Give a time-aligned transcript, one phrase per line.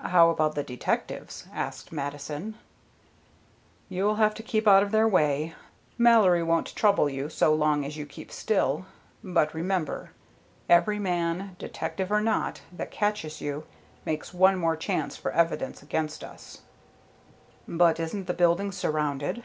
[0.00, 2.54] "How about the detectives?" asked Mattison.
[3.90, 5.54] "You'll have to keep out of their way.
[5.98, 8.86] Mallory won't trouble you so long as you keep still;
[9.22, 10.12] but remember,
[10.70, 13.66] every man, detective or not, that catches you,
[14.06, 16.62] makes one more chance for evidence against us."
[17.68, 19.42] "But isn't the building surrounded?"